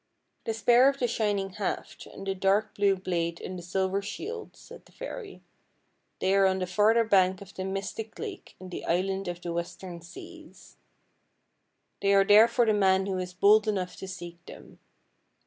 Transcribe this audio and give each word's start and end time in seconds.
"The 0.45 0.55
spear 0.55 0.89
of 0.89 0.97
the 0.97 1.07
shining 1.07 1.51
haft 1.51 2.07
and 2.07 2.25
the 2.25 2.33
dark 2.33 2.73
blue 2.73 2.95
blade 2.95 3.39
and 3.39 3.55
the 3.55 3.61
silver 3.61 4.01
shield," 4.01 4.55
said 4.55 4.85
the 4.85 4.91
fairy." 4.91 5.43
They 6.19 6.33
are 6.33 6.47
on 6.47 6.57
the 6.57 6.65
farther 6.65 7.03
bank 7.03 7.39
of 7.39 7.53
the 7.53 7.65
Mystic 7.65 8.17
Lake 8.17 8.55
in 8.59 8.69
the 8.69 8.83
Island 8.85 9.27
of 9.27 9.41
the 9.41 9.53
Western 9.53 10.01
Seas. 10.01 10.77
They 12.01 12.15
158 12.15 12.15
FAIEY 12.17 12.17
TALES 12.17 12.21
are 12.21 12.27
there 12.39 12.47
for 12.47 12.65
the 12.65 12.79
man 12.79 13.05
who 13.05 13.19
is 13.19 13.33
bold 13.35 13.67
enough 13.67 13.95
to 13.97 14.07
seek 14.07 14.43
them. 14.47 14.79